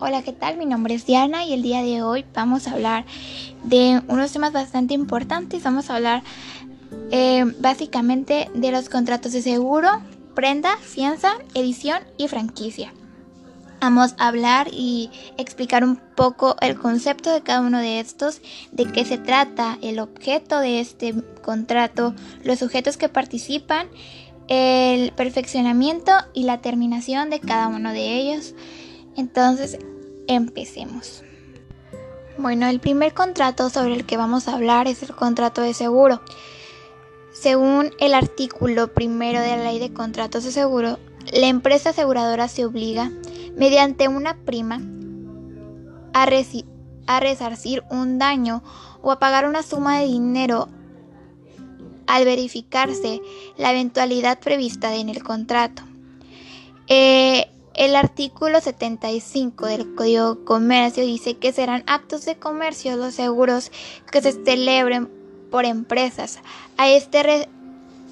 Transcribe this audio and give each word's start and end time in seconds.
Hola, 0.00 0.22
¿qué 0.22 0.32
tal? 0.32 0.56
Mi 0.56 0.64
nombre 0.64 0.94
es 0.94 1.06
Diana 1.06 1.44
y 1.44 1.52
el 1.52 1.62
día 1.62 1.82
de 1.82 2.02
hoy 2.02 2.24
vamos 2.32 2.68
a 2.68 2.72
hablar 2.74 3.04
de 3.64 4.00
unos 4.06 4.30
temas 4.30 4.52
bastante 4.52 4.94
importantes. 4.94 5.64
Vamos 5.64 5.90
a 5.90 5.96
hablar 5.96 6.22
eh, 7.10 7.44
básicamente 7.58 8.48
de 8.54 8.70
los 8.70 8.88
contratos 8.88 9.32
de 9.32 9.42
seguro, 9.42 9.88
prenda, 10.36 10.76
fianza, 10.76 11.32
edición 11.54 11.98
y 12.16 12.28
franquicia. 12.28 12.92
Vamos 13.80 14.14
a 14.18 14.28
hablar 14.28 14.68
y 14.70 15.10
explicar 15.36 15.82
un 15.82 15.96
poco 15.96 16.54
el 16.60 16.78
concepto 16.78 17.32
de 17.32 17.42
cada 17.42 17.60
uno 17.60 17.80
de 17.80 17.98
estos, 17.98 18.40
de 18.70 18.84
qué 18.84 19.04
se 19.04 19.18
trata, 19.18 19.78
el 19.82 19.98
objeto 19.98 20.60
de 20.60 20.78
este 20.78 21.12
contrato, 21.42 22.14
los 22.44 22.60
sujetos 22.60 22.96
que 22.96 23.08
participan, 23.08 23.88
el 24.46 25.10
perfeccionamiento 25.10 26.12
y 26.34 26.44
la 26.44 26.60
terminación 26.60 27.30
de 27.30 27.40
cada 27.40 27.66
uno 27.66 27.92
de 27.92 28.16
ellos. 28.16 28.54
Entonces, 29.18 29.76
empecemos. 30.28 31.24
Bueno, 32.38 32.68
el 32.68 32.78
primer 32.78 33.14
contrato 33.14 33.68
sobre 33.68 33.94
el 33.94 34.06
que 34.06 34.16
vamos 34.16 34.46
a 34.46 34.54
hablar 34.54 34.86
es 34.86 35.02
el 35.02 35.12
contrato 35.12 35.60
de 35.60 35.74
seguro. 35.74 36.22
Según 37.32 37.90
el 37.98 38.14
artículo 38.14 38.94
primero 38.94 39.40
de 39.40 39.56
la 39.56 39.64
ley 39.64 39.80
de 39.80 39.92
contratos 39.92 40.44
de 40.44 40.52
seguro, 40.52 41.00
la 41.32 41.48
empresa 41.48 41.90
aseguradora 41.90 42.46
se 42.46 42.64
obliga, 42.64 43.10
mediante 43.56 44.06
una 44.06 44.36
prima, 44.36 44.80
a, 46.12 46.26
resarcir 47.20 47.82
un 47.90 48.18
daño 48.20 48.62
o 49.02 49.10
a 49.10 49.18
pagar 49.18 49.48
una 49.48 49.64
suma 49.64 49.98
de 49.98 50.06
dinero 50.06 50.68
al 52.06 52.24
verificarse 52.24 53.20
la 53.56 53.72
eventualidad 53.72 54.38
prevista 54.38 54.94
en 54.94 55.08
el 55.08 55.24
contrato. 55.24 55.82
Eh, 56.86 57.50
el 57.78 57.94
artículo 57.94 58.60
75 58.60 59.66
del 59.66 59.94
Código 59.94 60.34
de 60.34 60.44
Comercio 60.44 61.04
dice 61.04 61.36
que 61.36 61.52
serán 61.52 61.84
actos 61.86 62.24
de 62.24 62.36
comercio 62.36 62.96
los 62.96 63.14
seguros 63.14 63.70
que 64.10 64.20
se 64.20 64.32
celebren 64.32 65.08
por 65.52 65.64
empresas. 65.64 66.40
A 66.76 66.90
este, 66.90 67.48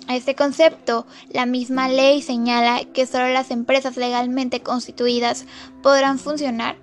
a 0.06 0.14
este 0.14 0.36
concepto, 0.36 1.04
la 1.30 1.46
misma 1.46 1.88
ley 1.88 2.22
señala 2.22 2.84
que 2.84 3.06
solo 3.06 3.28
las 3.28 3.50
empresas 3.50 3.96
legalmente 3.96 4.62
constituidas 4.62 5.46
podrán 5.82 6.20
funcionar 6.20 6.76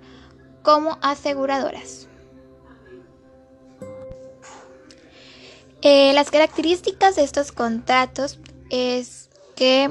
como 0.62 0.98
aseguradoras. 1.00 2.06
Eh, 5.80 6.12
las 6.12 6.30
características 6.30 7.16
de 7.16 7.24
estos 7.24 7.50
contratos 7.50 8.38
es 8.68 9.30
que 9.56 9.90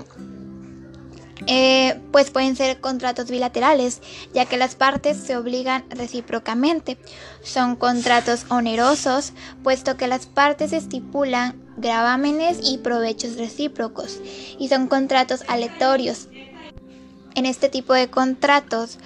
eh, 1.48 2.00
pues 2.12 2.32
pueden 2.32 2.56
ser 2.56 2.80
contratos 2.80 3.30
bilaterales, 3.30 4.02
ya 4.34 4.46
que 4.46 4.58
las 4.58 4.76
partes 4.76 5.18
se 5.18 5.36
obligan 5.36 5.84
recíprocamente. 5.90 6.98
Son 7.42 7.76
contratos 7.76 8.46
onerosos, 8.50 9.34
puesto 9.64 9.98
que 9.98 10.08
las 10.08 10.26
partes 10.26 10.74
estipulan 10.74 11.62
gravámenes 11.78 12.60
y 12.64 12.78
provechos 12.78 13.38
recíprocos, 13.38 14.20
y 14.60 14.68
son 14.70 14.88
contratos 14.88 15.44
aleatorios. 15.48 16.28
En 17.36 17.46
este 17.46 17.68
tipo 17.68 17.94
de 17.94 18.10
contratos, 18.10 19.00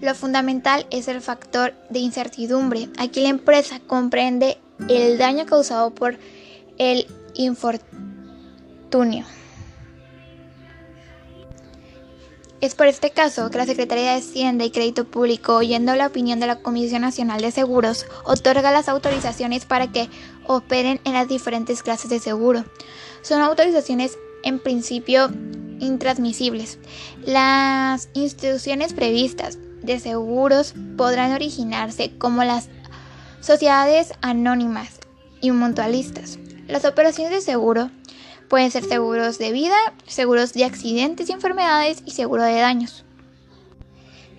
lo 0.00 0.14
fundamental 0.14 0.86
es 0.90 1.08
el 1.08 1.20
factor 1.20 1.74
de 1.88 2.00
incertidumbre. 2.00 2.88
Aquí 2.98 3.20
la 3.20 3.28
empresa 3.28 3.80
comprende 3.80 4.58
el 4.88 5.16
daño 5.16 5.46
causado 5.46 5.94
por 5.94 6.18
el 6.78 7.06
infortunio. 7.34 9.24
Es 12.62 12.76
por 12.76 12.86
este 12.86 13.10
caso 13.10 13.50
que 13.50 13.58
la 13.58 13.66
Secretaría 13.66 14.12
de 14.12 14.18
Hacienda 14.18 14.64
y 14.64 14.70
Crédito 14.70 15.04
Público, 15.04 15.56
oyendo 15.56 15.96
la 15.96 16.06
opinión 16.06 16.38
de 16.38 16.46
la 16.46 16.60
Comisión 16.60 17.02
Nacional 17.02 17.40
de 17.40 17.50
Seguros, 17.50 18.06
otorga 18.22 18.70
las 18.70 18.88
autorizaciones 18.88 19.64
para 19.64 19.90
que 19.90 20.08
operen 20.46 21.00
en 21.02 21.14
las 21.14 21.26
diferentes 21.26 21.82
clases 21.82 22.08
de 22.08 22.20
seguro. 22.20 22.64
Son 23.22 23.40
autorizaciones 23.40 24.16
en 24.44 24.60
principio 24.60 25.28
intransmisibles. 25.80 26.78
Las 27.24 28.08
instituciones 28.14 28.92
previstas 28.92 29.58
de 29.82 29.98
seguros 29.98 30.74
podrán 30.96 31.32
originarse 31.32 32.12
como 32.16 32.44
las 32.44 32.68
sociedades 33.40 34.12
anónimas 34.20 35.00
y 35.40 35.50
mutualistas. 35.50 36.38
Las 36.68 36.84
operaciones 36.84 37.32
de 37.32 37.40
seguro 37.40 37.90
Pueden 38.52 38.70
ser 38.70 38.84
seguros 38.84 39.38
de 39.38 39.50
vida, 39.50 39.78
seguros 40.06 40.52
de 40.52 40.66
accidentes 40.66 41.30
y 41.30 41.32
enfermedades 41.32 42.02
y 42.04 42.10
seguro 42.10 42.42
de 42.42 42.60
daños. 42.60 43.02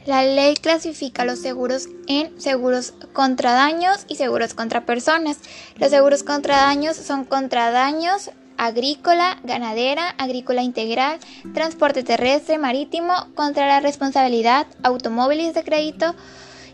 La 0.06 0.22
ley 0.22 0.53
clasifica 0.53 1.25
los 1.25 1.40
seguros 1.40 1.88
en 2.06 2.40
seguros 2.40 2.94
contra 3.13 3.53
daños 3.53 4.06
y 4.07 4.18
seguros 4.18 4.53
contra 4.53 4.85
personas. 4.85 5.40
Los 5.78 5.90
seguros 5.90 6.22
contra 6.22 6.57
daños 6.57 6.96
son 6.96 7.25
contra 7.25 7.72
daños 7.72 8.29
agrícola, 8.56 9.40
ganadera, 9.44 10.12
agrícola 10.19 10.62
integral, 10.62 11.18
transporte 11.56 12.03
terrestre, 12.03 12.59
marítimo, 12.59 13.16
contra 13.34 13.66
la 13.66 13.80
responsabilidad, 13.80 14.68
automóviles 14.84 15.56
de 15.56 15.63
crédito 15.63 16.13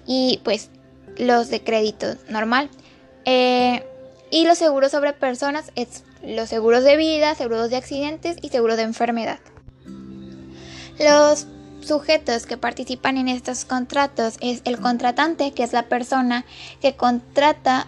y 0.06 0.42
pues 0.44 0.72
los 1.18 1.50
de 1.50 1.64
crédito 1.64 2.16
normal. 2.28 2.70
Eh, 3.24 3.86
y 4.30 4.46
los 4.46 4.58
seguros 4.58 4.92
sobre 4.92 5.14
personas 5.14 5.72
es 5.76 6.04
los 6.24 6.50
seguros 6.50 6.84
de 6.84 6.98
vida, 6.98 7.36
seguros 7.36 7.70
de 7.70 7.78
accidentes 7.78 8.38
y 8.42 8.50
seguros 8.50 8.78
de 8.78 8.84
enfermedad. 8.84 9.40
Los 11.00 11.48
sujetos 11.82 12.46
que 12.46 12.58
participan 12.58 13.18
en 13.18 13.30
estos 13.30 13.66
contratos 13.66 14.36
es 14.42 14.62
el 14.66 14.80
contratante, 14.80 15.52
que 15.52 15.64
es 15.64 15.74
la 15.74 15.84
persona 15.84 16.46
que 16.82 16.96
contrata 16.96 17.88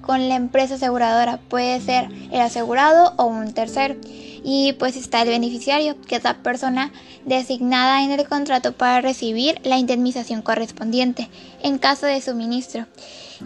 con 0.00 0.28
la 0.28 0.36
empresa 0.36 0.76
aseguradora. 0.76 1.38
Puede 1.48 1.80
ser 1.80 2.08
el 2.32 2.40
asegurado 2.40 3.12
o 3.16 3.26
un 3.26 3.52
tercero. 3.52 3.96
Y 4.42 4.72
pues 4.78 4.96
está 4.96 5.22
el 5.22 5.28
beneficiario, 5.28 6.00
que 6.00 6.16
es 6.16 6.24
la 6.24 6.38
persona 6.38 6.90
designada 7.26 8.02
en 8.02 8.12
el 8.12 8.26
contrato 8.26 8.72
para 8.72 9.02
recibir 9.02 9.60
la 9.64 9.76
indemnización 9.76 10.40
correspondiente 10.40 11.28
en 11.62 11.78
caso 11.78 12.06
de 12.06 12.22
suministro, 12.22 12.86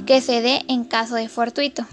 que 0.06 0.21
se 0.21 0.43
dé 0.43 0.62
en 0.69 0.84
caso 0.84 1.16
de 1.16 1.28
fortuito. 1.28 1.84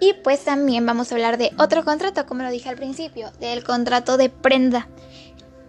Y 0.00 0.14
pues 0.22 0.44
también 0.44 0.86
vamos 0.86 1.10
a 1.10 1.14
hablar 1.14 1.38
de 1.38 1.50
otro 1.58 1.84
contrato, 1.84 2.26
como 2.26 2.42
lo 2.42 2.50
dije 2.50 2.68
al 2.68 2.76
principio, 2.76 3.30
del 3.40 3.64
contrato 3.64 4.16
de 4.16 4.28
prenda, 4.28 4.88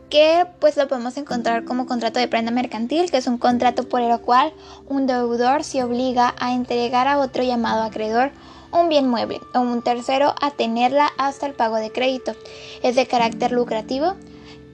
que 0.09 0.45
pues 0.59 0.77
lo 0.77 0.87
podemos 0.87 1.17
encontrar 1.17 1.65
como 1.65 1.87
contrato 1.87 2.19
de 2.19 2.27
prenda 2.27 2.51
mercantil, 2.51 3.09
que 3.09 3.17
es 3.17 3.27
un 3.27 3.37
contrato 3.37 3.89
por 3.89 4.01
el 4.01 4.19
cual 4.19 4.53
un 4.87 5.07
deudor 5.07 5.63
se 5.63 5.83
obliga 5.83 6.35
a 6.39 6.53
entregar 6.53 7.07
a 7.07 7.17
otro 7.19 7.43
llamado 7.43 7.83
acreedor 7.83 8.31
un 8.71 8.89
bien 8.89 9.07
mueble 9.07 9.39
o 9.53 9.61
un 9.61 9.81
tercero 9.81 10.35
a 10.41 10.51
tenerla 10.51 11.09
hasta 11.17 11.47
el 11.47 11.53
pago 11.53 11.77
de 11.77 11.91
crédito. 11.91 12.35
Es 12.83 12.95
de 12.95 13.07
carácter 13.07 13.51
lucrativo. 13.51 14.15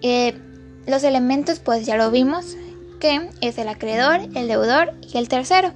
Eh, 0.02 0.38
los 0.86 1.04
elementos 1.04 1.60
pues 1.60 1.86
ya 1.86 1.96
lo 1.98 2.12
vimos, 2.12 2.58
que 3.00 3.30
es 3.42 3.58
el 3.58 3.70
acreedor, 3.70 4.20
el 4.36 4.48
deudor 4.48 4.94
y 5.02 5.18
el 5.18 5.30
tercero, 5.30 5.72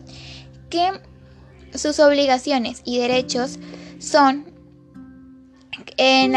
que 0.70 0.92
sus 1.76 2.00
obligaciones 2.00 2.82
y 2.86 3.00
derechos 3.00 3.60
son, 4.00 4.46
en, 5.98 6.36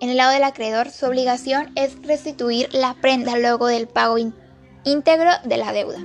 el 0.00 0.16
lado 0.16 0.32
del 0.32 0.44
acreedor, 0.44 0.90
su 0.90 1.06
obligación 1.06 1.72
es 1.74 2.00
restituir 2.02 2.68
la 2.72 2.94
prenda 2.94 3.38
luego 3.38 3.66
del 3.66 3.88
pago 3.88 4.16
íntegro 4.84 5.30
de 5.44 5.56
la 5.56 5.72
deuda. 5.72 5.98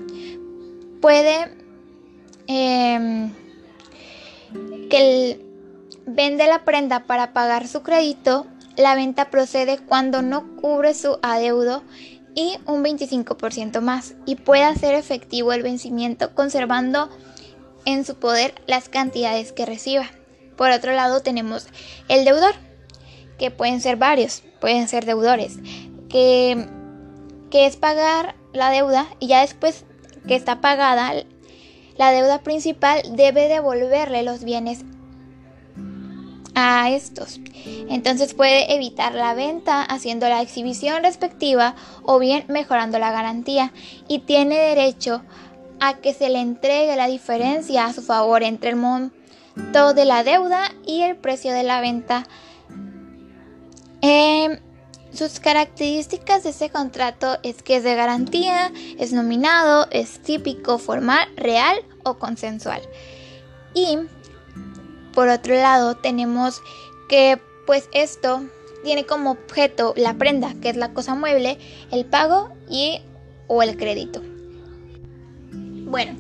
Puede 1.01 1.56
em, 2.47 3.31
que 4.90 4.97
el, 4.97 5.45
vende 6.06 6.47
la 6.47 6.63
prenda 6.63 7.06
para 7.06 7.34
pagar 7.34 7.68
su 7.68 7.84
crédito, 7.84 8.47
la 8.78 8.95
venta 8.95 9.30
procede 9.30 9.77
cuando 9.77 10.21
no 10.21 10.56
cubre 10.56 10.94
su 10.94 11.19
adeudo 11.21 11.83
y 12.36 12.57
un 12.66 12.83
25% 12.83 13.81
más 13.81 14.16
y 14.25 14.36
puede 14.36 14.63
hacer 14.63 14.95
efectivo 14.95 15.54
el 15.54 15.62
vencimiento 15.62 16.33
conservando 16.33 17.09
en 17.85 18.06
su 18.06 18.15
poder 18.15 18.56
las 18.68 18.89
cantidades 18.89 19.51
que 19.51 19.65
reciba. 19.65 20.09
Por 20.57 20.71
otro 20.71 20.94
lado 20.94 21.21
tenemos 21.21 21.68
el 22.07 22.25
deudor, 22.25 22.56
que 23.38 23.51
pueden 23.51 23.81
ser 23.81 23.97
varios, 23.97 24.44
pueden 24.62 24.88
ser 24.88 25.06
deudores, 25.06 25.57
que, 26.09 26.68
que 27.50 27.65
es 27.65 27.75
pagar 27.75 28.35
la 28.53 28.69
deuda 28.69 29.07
y 29.19 29.27
ya 29.27 29.41
después 29.41 29.85
que 30.27 30.35
está 30.35 30.62
pagada 30.62 31.13
la 31.97 32.12
deuda 32.12 32.41
principal 32.41 33.01
debe 33.15 33.47
devolverle 33.47 34.24
los 34.24 34.44
bienes 34.44 34.83
a 36.56 36.89
estos. 36.89 37.39
Entonces 37.89 38.33
puede 38.33 38.74
evitar 38.74 39.13
la 39.13 39.33
venta 39.33 39.83
haciendo 39.83 40.27
la 40.27 40.41
exhibición 40.41 41.03
respectiva 41.03 41.75
o 42.03 42.19
bien 42.19 42.45
mejorando 42.47 43.00
la 43.00 43.12
garantía 43.12 43.71
y 44.07 44.19
tiene 44.19 44.57
derecho 44.57 45.15
a 45.15 45.53
que 46.01 46.13
se 46.13 46.30
le 46.30 46.39
entregue 46.39 46.95
la 46.95 47.07
diferencia 47.07 47.85
a 47.85 47.94
su 47.94 48.01
favor 48.01 48.44
entre 48.44 48.69
el 48.69 48.75
monto 48.77 49.94
de 49.94 50.06
la 50.06 50.24
deuda 50.24 50.71
y 50.85 51.01
el 51.01 51.15
precio 51.15 51.51
de 51.53 51.63
la 51.63 51.81
venta. 51.81 52.25
Em, 54.01 54.59
Sus 55.13 55.39
características 55.39 56.41
de 56.41 56.50
este 56.50 56.71
contrato 56.71 57.38
es 57.44 57.62
que 57.62 57.75
es 57.75 57.83
de 57.83 57.94
garantía, 57.94 58.71
es 58.97 59.13
nominado, 59.13 59.85
es 59.91 60.19
típico, 60.24 60.80
formal, 60.80 61.27
real 61.35 61.77
o 62.03 62.15
consensual. 62.15 62.81
Y 63.75 64.00
por 65.13 65.27
otro 65.27 65.53
lado 65.53 65.95
tenemos 65.95 66.63
que 67.09 67.39
pues 67.68 67.89
esto 67.94 68.41
tiene 68.83 69.06
como 69.06 69.31
objeto 69.31 69.94
la 69.95 70.15
prenda, 70.15 70.56
que 70.62 70.69
es 70.69 70.77
la 70.77 70.94
cosa 70.94 71.13
mueble, 71.13 71.59
el 71.91 72.06
pago 72.06 72.50
y 72.68 73.01
o 73.45 73.62
el 73.62 73.77
crédito. 73.77 74.32
Bueno, 75.94 76.16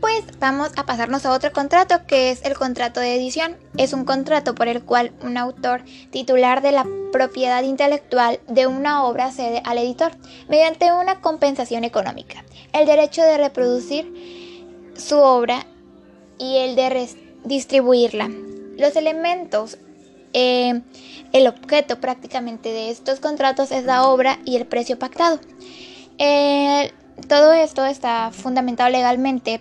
pues 0.00 0.22
vamos 0.38 0.70
a 0.76 0.86
pasarnos 0.86 1.26
a 1.26 1.32
otro 1.32 1.52
contrato 1.52 2.06
que 2.06 2.30
es 2.30 2.44
el 2.44 2.54
contrato 2.54 3.00
de 3.00 3.16
edición. 3.16 3.56
Es 3.76 3.92
un 3.92 4.04
contrato 4.04 4.54
por 4.54 4.68
el 4.68 4.84
cual 4.84 5.10
un 5.22 5.36
autor 5.36 5.82
titular 6.12 6.62
de 6.62 6.70
la 6.70 6.86
propiedad 7.10 7.64
intelectual 7.64 8.38
de 8.46 8.68
una 8.68 9.02
obra 9.02 9.32
cede 9.32 9.60
al 9.64 9.78
editor 9.78 10.12
mediante 10.48 10.92
una 10.92 11.20
compensación 11.20 11.82
económica 11.82 12.44
el 12.72 12.86
derecho 12.86 13.22
de 13.22 13.38
reproducir 13.38 14.94
su 14.96 15.16
obra 15.16 15.66
y 16.38 16.58
el 16.58 16.76
de 16.76 17.08
distribuirla. 17.42 18.30
Los 18.76 18.94
elementos, 18.94 19.78
eh, 20.32 20.80
el 21.32 21.48
objeto 21.48 22.00
prácticamente 22.00 22.68
de 22.68 22.90
estos 22.90 23.18
contratos 23.18 23.72
es 23.72 23.82
la 23.82 24.06
obra 24.06 24.38
y 24.44 24.54
el 24.54 24.64
precio 24.64 24.96
pactado. 24.96 25.40
Todo 27.26 27.52
esto 27.52 27.84
está 27.84 28.30
fundamentado 28.32 28.90
legalmente 28.90 29.60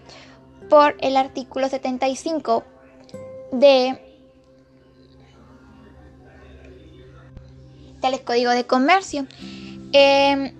por 0.70 0.96
el 1.02 1.18
artículo 1.18 1.70
75 1.70 2.64
de 3.52 4.00
del 8.02 8.22
Código 8.22 8.52
de 8.52 8.66
Comercio. 8.66 9.26
Eh, 9.94 10.54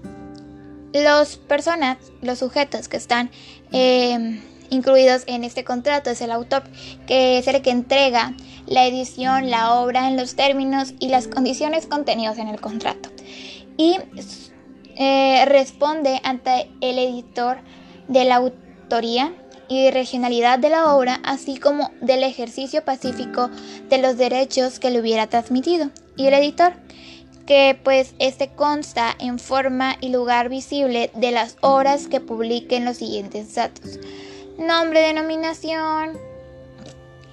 los 0.94 1.38
personas, 1.38 1.98
los 2.22 2.40
sujetos 2.40 2.88
que 2.88 2.98
están 2.98 3.30
em, 3.72 4.42
incluidos 4.70 5.24
en 5.28 5.44
este 5.44 5.64
contrato 5.64 6.10
es 6.10 6.22
el 6.22 6.32
autor, 6.32 6.64
que 7.06 7.38
es 7.38 7.48
el 7.48 7.62
que 7.62 7.70
entrega 7.70 8.34
la 8.66 8.86
edición, 8.86 9.50
la 9.50 9.76
obra 9.76 10.08
en 10.08 10.18
los 10.18 10.36
términos 10.36 10.94
y 11.00 11.10
las 11.10 11.28
condiciones 11.28 11.86
contenidos 11.88 12.38
en 12.38 12.48
el 12.48 12.60
contrato. 12.60 13.10
Y 13.78 13.98
eh, 14.98 15.46
responde 15.46 16.20
ante 16.24 16.70
el 16.82 16.98
editor 16.98 17.58
de 18.08 18.26
la 18.26 18.38
autoría 18.38 19.34
y 19.70 19.92
regionalidad 19.92 20.60
de 20.60 20.70
la 20.70 20.96
obra, 20.96 21.20
así 21.24 21.58
como 21.58 21.92
del 22.02 22.24
ejercicio 22.24 22.84
pacífico 22.84 23.50
de 23.90 23.98
los 24.00 24.18
derechos 24.18 24.80
que 24.80 24.90
le 24.90 25.00
hubiera 25.00 25.28
transmitido. 25.28 25.90
Y 26.16 26.28
el 26.28 26.34
editor, 26.34 26.74
que 27.46 27.80
pues 27.84 28.16
este 28.20 28.50
consta 28.50 29.16
en 29.20 29.40
forma 29.40 29.98
y 30.02 30.10
lugar 30.10 30.50
visible 30.50 31.12
de 31.14 31.32
las 31.32 31.58
obras 31.62 32.08
que 32.08 32.20
publiquen 32.20 32.86
los 32.86 32.98
siguientes 32.98 33.54
datos. 33.56 34.00
Nombre, 34.58 35.02
denominación, 35.02 36.18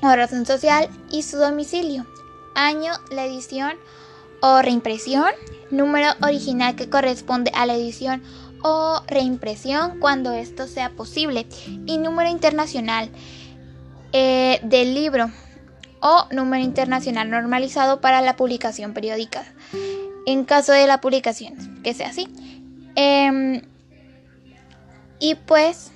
razón 0.02 0.44
social 0.44 0.88
y 1.10 1.22
su 1.22 1.38
domicilio. 1.38 2.06
Año, 2.54 2.92
la 3.10 3.24
edición 3.24 3.72
o 4.44 4.60
reimpresión. 4.60 5.30
Número 5.70 6.08
original 6.22 6.76
que 6.76 6.90
corresponde 6.90 7.50
a 7.54 7.64
la 7.64 7.74
edición 7.74 8.22
o 8.62 9.02
reimpresión 9.06 9.98
cuando 10.00 10.32
esto 10.32 10.66
sea 10.66 10.90
posible 10.90 11.46
y 11.86 11.96
número 11.96 12.30
internacional 12.30 13.08
eh, 14.12 14.60
del 14.62 14.94
libro 14.94 15.30
o 16.00 16.26
número 16.30 16.62
internacional 16.62 17.30
normalizado 17.30 18.00
para 18.00 18.20
la 18.20 18.36
publicación 18.36 18.92
periódica 18.92 19.44
en 20.26 20.44
caso 20.44 20.72
de 20.72 20.86
la 20.86 21.00
publicación 21.00 21.82
que 21.82 21.92
sea 21.92 22.08
así 22.08 22.28
em, 22.94 23.62
y 25.18 25.34
pues 25.34 25.90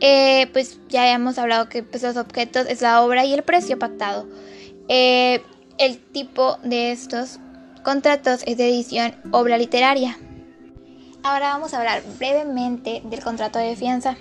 eh, 0.00 0.48
pues 0.52 0.80
ya 0.88 1.12
hemos 1.12 1.38
hablado 1.38 1.68
que 1.68 1.82
pues, 1.82 2.02
los 2.02 2.16
objetos 2.16 2.66
es 2.68 2.82
la 2.82 3.02
obra 3.02 3.24
y 3.24 3.34
el 3.34 3.42
precio 3.42 3.78
pactado 3.78 4.26
eh, 4.88 5.42
el 5.78 5.98
tipo 5.98 6.58
de 6.62 6.92
estos 6.92 7.38
contratos 7.82 8.42
es 8.46 8.56
de 8.56 8.68
edición 8.68 9.14
obra 9.32 9.58
literaria 9.58 10.16
Ahora 11.26 11.54
vamos 11.54 11.72
a 11.72 11.78
hablar 11.78 12.02
brevemente 12.18 13.00
del 13.02 13.24
contrato 13.24 13.58
de 13.58 13.76
fianza. 13.76 14.18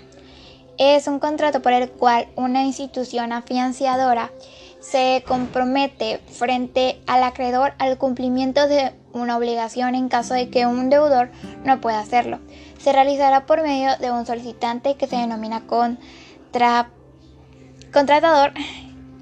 Es 0.78 1.06
un 1.08 1.20
contrato 1.20 1.62
por 1.62 1.74
el 1.74 1.90
cual 1.90 2.30
una 2.38 2.64
institución 2.64 3.34
afianzadora 3.34 4.32
se 4.80 5.22
compromete 5.28 6.20
frente 6.20 7.02
al 7.06 7.24
acreedor 7.24 7.74
al 7.78 7.98
cumplimiento 7.98 8.70
de 8.70 8.94
una 9.12 9.36
obligación 9.36 9.96
en 9.96 10.08
caso 10.08 10.34
de 10.34 10.50
que 10.50 10.66
un 10.66 10.90
deudor 10.90 11.30
no 11.66 11.82
pueda 11.82 12.00
hacerlo. 12.00 12.40
Se 12.80 12.94
realizará 12.94 13.46
por 13.46 13.62
medio 13.64 13.98
de 13.98 14.10
un 14.10 14.26
solicitante 14.26 14.96
que 14.96 15.08
se 15.08 15.18
denomina 15.18 15.68
contra, 15.68 16.90
contratador 17.92 18.54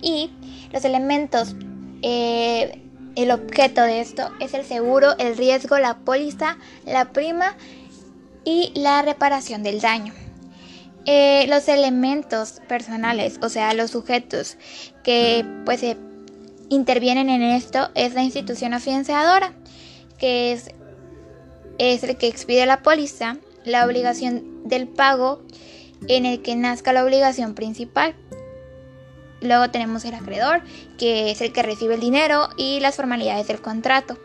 y 0.04 0.30
los 0.72 0.86
elementos 0.86 1.56
eh, 2.02 2.82
el 3.16 3.32
objeto 3.32 3.82
de 3.82 4.02
esto 4.02 4.30
es 4.40 4.54
el 4.54 4.66
seguro, 4.66 5.18
el 5.18 5.38
riesgo, 5.38 5.78
la 5.80 5.98
póliza, 6.00 6.58
la 6.86 7.12
prima 7.12 7.56
y 8.46 8.72
la 8.76 9.02
reparación 9.02 9.64
del 9.64 9.82
daño. 9.82 10.14
Eh, 11.06 11.46
los 11.48 11.68
elementos 11.68 12.62
personales, 12.68 13.40
o 13.42 13.50
sea, 13.50 13.74
los 13.74 13.92
sujetos 13.92 14.58
que 15.04 15.44
pues 15.66 15.84
intervienen 16.70 17.30
en 17.30 17.42
esto 17.42 17.90
es 17.96 18.14
la 18.14 18.22
institución 18.22 18.74
afianzadora, 18.74 19.54
que 20.18 20.54
es, 20.54 20.70
es 21.80 22.04
el 22.04 22.18
que 22.18 22.28
expide 22.28 22.66
la 22.68 22.84
póliza, 22.84 23.38
la 23.66 23.86
obligación 23.86 24.68
del 24.68 24.88
pago 24.88 25.42
en 26.08 26.26
el 26.26 26.42
que 26.42 26.56
nazca 26.56 26.94
la 26.94 27.04
obligación 27.04 27.56
principal. 27.56 28.16
Luego 29.42 29.70
tenemos 29.72 30.06
el 30.06 30.14
acreedor, 30.14 30.62
que 30.98 31.32
es 31.32 31.42
el 31.42 31.52
que 31.52 31.64
recibe 31.64 31.96
el 31.96 32.00
dinero 32.00 32.50
y 32.58 32.80
las 32.80 32.96
formalidades 32.96 33.48
del 33.48 33.62
contrato. 33.62 34.18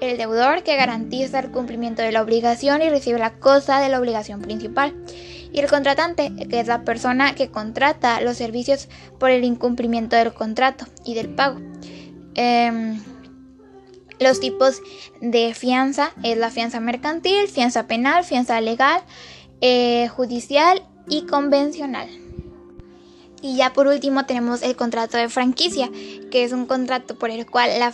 El 0.00 0.16
deudor, 0.16 0.62
que 0.62 0.76
garantiza 0.76 1.38
el 1.38 1.50
cumplimiento 1.50 2.02
de 2.02 2.10
la 2.10 2.22
obligación 2.22 2.82
y 2.82 2.88
recibe 2.88 3.18
la 3.18 3.38
cosa 3.38 3.80
de 3.80 3.88
la 3.88 4.00
obligación 4.00 4.40
principal. 4.40 4.94
Y 5.52 5.60
el 5.60 5.68
contratante, 5.68 6.32
que 6.48 6.60
es 6.60 6.68
la 6.68 6.84
persona 6.84 7.34
que 7.34 7.50
contrata 7.50 8.20
los 8.20 8.36
servicios 8.36 8.88
por 9.18 9.30
el 9.30 9.44
incumplimiento 9.44 10.16
del 10.16 10.32
contrato 10.32 10.86
y 11.04 11.14
del 11.14 11.28
pago. 11.28 11.60
Em, 12.34 13.00
los 14.18 14.40
tipos 14.40 14.80
de 15.20 15.54
fianza 15.54 16.12
es 16.22 16.38
la 16.38 16.50
fianza 16.50 16.80
mercantil, 16.80 17.48
fianza 17.48 17.86
penal, 17.86 18.24
fianza 18.24 18.60
legal, 18.60 19.02
eh, 19.60 20.08
judicial 20.08 20.82
y 21.08 21.26
convencional. 21.26 22.08
Y 23.42 23.56
ya 23.56 23.72
por 23.72 23.86
último 23.86 24.26
tenemos 24.26 24.62
el 24.62 24.76
contrato 24.76 25.16
de 25.16 25.28
franquicia, 25.28 25.90
que 26.30 26.44
es 26.44 26.52
un 26.52 26.66
contrato 26.66 27.18
por 27.18 27.30
el 27.30 27.46
cual 27.46 27.70
la 27.78 27.92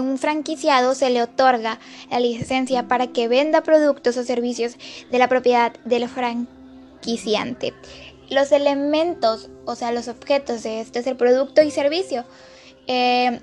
un 0.00 0.18
franquiciado 0.18 0.94
se 0.94 1.10
le 1.10 1.22
otorga 1.22 1.78
la 2.10 2.20
licencia 2.20 2.88
para 2.88 3.08
que 3.08 3.28
venda 3.28 3.62
productos 3.62 4.16
o 4.16 4.24
servicios 4.24 4.76
de 5.10 5.18
la 5.18 5.28
propiedad 5.28 5.72
del 5.84 6.08
franquiciante. 6.08 7.74
Los 8.30 8.52
elementos, 8.52 9.48
o 9.64 9.74
sea, 9.74 9.90
los 9.92 10.08
objetos 10.08 10.62
de 10.62 10.80
este 10.80 10.98
es 10.98 11.06
el 11.06 11.16
producto 11.16 11.62
y 11.62 11.70
servicio. 11.70 12.24
Eh, 12.86 13.40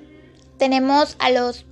tenemos 0.57 1.15
a 1.19 1.31
los 1.31 1.65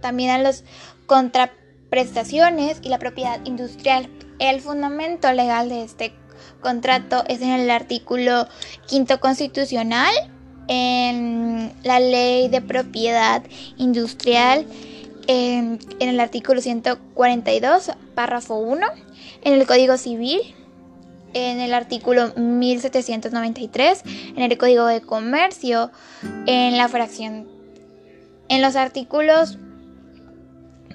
también 0.00 0.30
a 0.30 0.38
los 0.38 0.64
contraprestaciones 1.06 2.78
y 2.82 2.88
la 2.88 2.98
propiedad 2.98 3.44
industrial. 3.44 4.08
El 4.38 4.62
fundamento 4.62 5.30
legal 5.32 5.68
de 5.68 5.82
este 5.84 6.14
contrato 6.60 7.24
es 7.28 7.40
en 7.42 7.50
el 7.50 7.70
artículo 7.70 8.46
quinto 8.86 9.20
constitucional, 9.20 10.12
en 10.68 11.72
la 11.82 11.98
ley 11.98 12.48
de 12.48 12.60
propiedad 12.60 13.42
industrial, 13.76 14.66
en, 15.26 15.78
el 16.00 16.20
artículo 16.20 16.60
142, 16.60 17.90
párrafo 18.14 18.56
1, 18.56 18.86
en 19.42 19.54
el 19.54 19.66
Código 19.66 19.96
Civil, 19.96 20.40
en 21.34 21.60
el 21.60 21.74
artículo 21.74 22.32
1793, 22.36 24.02
en 24.36 24.42
el 24.42 24.58
Código 24.58 24.86
de 24.86 25.00
Comercio, 25.00 25.90
en 26.46 26.76
la 26.76 26.88
fracción, 26.88 27.48
en 28.48 28.62
los 28.62 28.76
artículos 28.76 29.58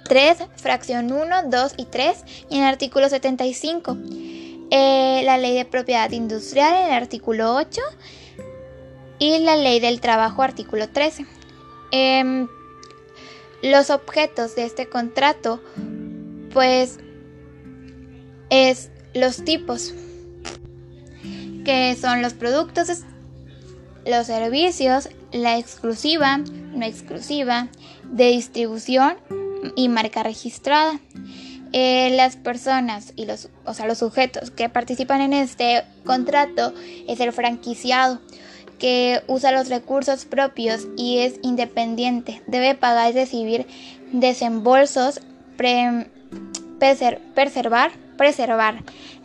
3, 0.06 0.38
fracción 0.56 1.12
1, 1.12 1.50
2 1.50 1.74
y 1.78 1.86
3, 1.86 2.24
y 2.50 2.56
en 2.56 2.64
el 2.64 2.70
artículo 2.70 3.10
75. 3.10 3.98
Eh, 4.72 5.22
la 5.24 5.38
ley 5.38 5.56
de 5.56 5.66
propiedad 5.66 6.12
industrial 6.12 6.88
el 6.88 6.94
artículo 6.94 7.56
8 7.56 7.82
y 9.20 9.40
la 9.40 9.56
ley 9.56 9.80
del 9.80 10.02
trabajo 10.02 10.42
artículo 10.42 10.90
13. 10.90 11.26
Em, 11.92 12.48
los 13.62 13.90
objetos 13.90 14.56
de 14.56 14.66
este 14.66 14.88
contrato 14.88 15.62
pues 16.52 16.98
es 18.50 18.90
los 19.14 19.44
tipos 19.44 19.94
que 21.64 21.96
son 22.00 22.22
los 22.22 22.34
productos, 22.34 23.04
los 24.06 24.28
servicios, 24.28 25.10
la 25.32 25.58
exclusiva, 25.58 26.38
no 26.38 26.86
exclusiva, 26.86 27.70
de 28.04 28.28
distribución, 28.28 29.18
y 29.76 29.90
marca 29.90 30.24
registrada. 30.24 31.00
Eh, 31.78 32.10
las 32.12 32.38
personas 32.38 33.12
y 33.18 33.26
los, 33.26 33.50
o 33.66 33.74
sea, 33.74 33.86
los 33.86 33.98
sujetos 33.98 34.50
que 34.50 34.70
participan 34.70 35.20
en 35.20 35.34
este 35.34 35.84
contrato 36.06 36.74
es 37.06 37.20
el 37.20 37.34
franquiciado 37.34 38.22
que 38.80 39.24
usa 39.28 39.52
los 39.52 39.68
recursos 39.68 40.24
propios 40.24 40.88
y 40.96 41.18
es 41.18 41.34
independiente. 41.42 42.42
Debe 42.48 42.76
pagar 42.76 43.12
y 43.12 43.16
recibir 43.16 43.68
desembolsos, 44.14 45.20
preservar, 46.80 47.92
preservar 48.16 48.82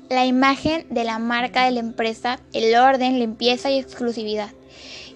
la 0.08 0.26
imagen 0.26 0.84
de 0.90 1.04
la 1.04 1.20
marca 1.20 1.66
de 1.66 1.70
la 1.70 1.78
empresa, 1.78 2.40
el 2.52 2.74
orden, 2.74 3.20
limpieza 3.20 3.70
y 3.70 3.78
exclusividad. 3.78 4.50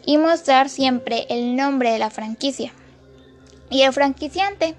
Y 0.06 0.18
mostrar 0.18 0.68
siempre 0.68 1.26
el 1.28 1.56
nombre 1.56 1.90
de 1.90 1.98
la 1.98 2.10
franquicia. 2.10 2.72
Y 3.70 3.82
el 3.82 3.92
franquiciante 3.92 4.76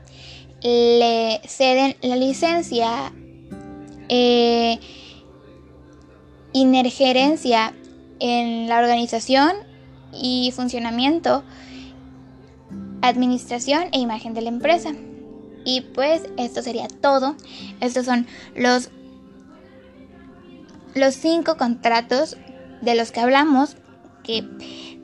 le 0.66 1.42
ceden 1.48 1.96
la 2.02 2.16
licencia, 2.16 3.14
eh, 4.10 4.80
en 8.20 8.68
la 8.68 8.80
organización 8.80 9.52
y 10.12 10.52
funcionamiento, 10.56 11.44
administración 13.04 13.90
e 13.92 14.00
imagen 14.00 14.34
de 14.34 14.42
la 14.42 14.50
empresa. 14.50 14.94
Y 15.66 15.82
pues 15.82 16.24
esto 16.38 16.64
sería 16.64 16.88
todo. 16.88 17.36
Estos 17.80 18.06
son 18.08 18.26
los, 18.56 18.90
los 20.96 21.14
cinco 21.14 21.58
contratos 21.58 22.38
de 22.82 22.96
los 22.96 23.12
que 23.12 23.20
hablamos, 23.20 23.78
que 24.24 24.44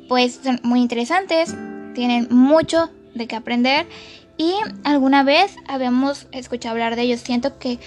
pues 0.10 0.40
son 0.44 0.60
muy 0.64 0.82
interesantes, 0.82 1.56
tienen 1.94 2.30
mucho 2.32 2.90
de 3.14 3.28
qué 3.28 3.36
aprender 3.36 3.86
y 4.42 4.56
alguna 4.84 5.22
vez 5.24 5.56
habíamos 5.68 6.26
escuchado 6.32 6.74
hablar 6.74 6.96
de 6.96 7.04
ellos. 7.04 7.20
Siento 7.20 7.60
que 7.60 7.78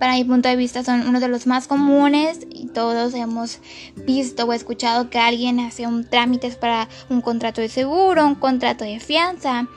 para 0.00 0.14
mi 0.14 0.24
punto 0.24 0.48
de 0.48 0.56
vista 0.56 0.82
son 0.82 1.06
uno 1.06 1.20
de 1.20 1.28
los 1.28 1.46
más 1.46 1.68
comunes 1.68 2.40
y 2.50 2.66
todos 2.66 3.14
hemos 3.14 3.60
visto 3.94 4.44
o 4.44 4.52
escuchado 4.52 5.08
que 5.08 5.20
alguien 5.20 5.60
hace 5.60 5.86
un 5.86 6.04
trámite 6.04 6.50
para 6.50 6.88
un 7.10 7.20
contrato 7.20 7.60
de 7.60 7.68
seguro, 7.68 8.26
un 8.26 8.34
contrato 8.34 8.84
de 8.84 8.98
fianza, 8.98 9.68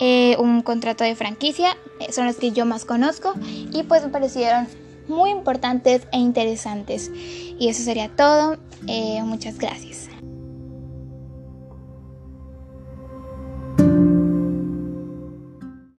eh, 0.00 0.36
un 0.38 0.60
contrato 0.60 1.02
de 1.02 1.14
franquicia, 1.14 1.74
eh, 1.98 2.12
son 2.12 2.26
los 2.26 2.36
que 2.36 2.50
yo 2.50 2.66
más 2.66 2.84
conozco 2.84 3.32
y 3.72 3.82
pues 3.84 4.02
me 4.02 4.10
parecieron 4.10 4.68
muy 5.08 5.30
importantes 5.30 6.02
e 6.12 6.18
interesantes. 6.18 7.10
Y 7.58 7.68
eso 7.68 7.82
sería 7.82 8.10
todo. 8.10 8.58
Eh, 8.86 9.22
muchas 9.22 9.56
gracias. 9.56 10.09